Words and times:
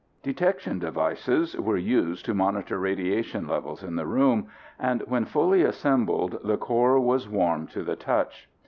Detection 0.23 0.79
devices 0.79 1.55
were 1.55 1.77
used 1.77 2.25
to 2.25 2.33
monitor 2.33 2.79
radiation 2.79 3.47
levels 3.47 3.83
in 3.83 3.95
the 3.97 4.07
room, 4.07 4.47
and 4.79 5.03
when 5.05 5.25
fully 5.25 5.61
assembled 5.61 6.39
the 6.43 6.57
core 6.57 6.99
was 6.99 7.29
warm 7.29 7.67
to 7.67 7.83
the 7.83 7.95
touch. 7.95 8.49